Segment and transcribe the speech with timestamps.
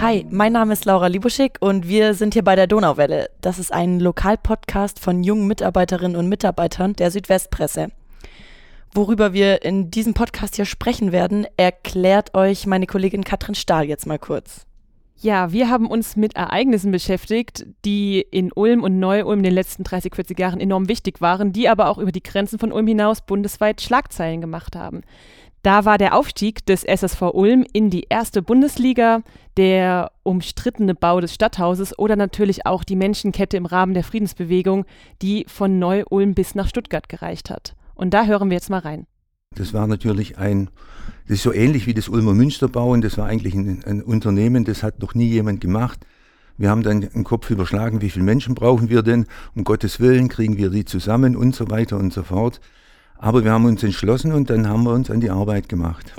[0.00, 3.30] Hi, mein Name ist Laura Libuschik und wir sind hier bei der Donauwelle.
[3.40, 7.88] Das ist ein Lokalpodcast von jungen Mitarbeiterinnen und Mitarbeitern der Südwestpresse.
[8.94, 14.06] Worüber wir in diesem Podcast hier sprechen werden, erklärt euch meine Kollegin Katrin Stahl jetzt
[14.06, 14.66] mal kurz.
[15.16, 19.82] Ja, wir haben uns mit Ereignissen beschäftigt, die in Ulm und Neu-Ulm in den letzten
[19.82, 23.22] 30, 40 Jahren enorm wichtig waren, die aber auch über die Grenzen von Ulm hinaus
[23.22, 25.00] bundesweit Schlagzeilen gemacht haben.
[25.62, 29.22] Da war der Aufstieg des SSV Ulm in die erste Bundesliga,
[29.56, 34.84] der umstrittene Bau des Stadthauses oder natürlich auch die Menschenkette im Rahmen der Friedensbewegung,
[35.20, 37.74] die von Neu-Ulm bis nach Stuttgart gereicht hat.
[37.94, 39.06] Und da hören wir jetzt mal rein.
[39.56, 40.70] Das war natürlich ein,
[41.26, 44.64] das ist so ähnlich wie das Ulmer Münsterbau und das war eigentlich ein, ein Unternehmen,
[44.64, 46.06] das hat noch nie jemand gemacht.
[46.56, 49.26] Wir haben dann den Kopf überschlagen, wie viele Menschen brauchen wir denn?
[49.54, 52.60] Um Gottes Willen kriegen wir die zusammen und so weiter und so fort.
[53.18, 56.14] Aber wir haben uns entschlossen und dann haben wir uns an die Arbeit gemacht.